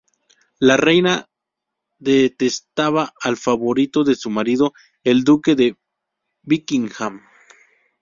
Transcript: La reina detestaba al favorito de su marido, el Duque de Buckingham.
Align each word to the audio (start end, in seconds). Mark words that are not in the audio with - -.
La 0.57 0.77
reina 0.77 1.29
detestaba 1.99 3.13
al 3.21 3.37
favorito 3.37 4.03
de 4.03 4.15
su 4.15 4.31
marido, 4.31 4.73
el 5.03 5.23
Duque 5.23 5.53
de 5.53 5.77
Buckingham. 6.41 7.21